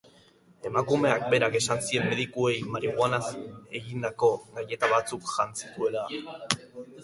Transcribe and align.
Emakumeak 0.69 1.25
berak 1.33 1.57
esan 1.59 1.83
zien 1.89 2.07
medikuei 2.07 2.55
marihuanaz 2.77 3.21
egindako 3.83 4.33
gaileta 4.59 4.93
batzuk 4.99 5.33
jan 5.37 5.57
zituela. 5.63 6.11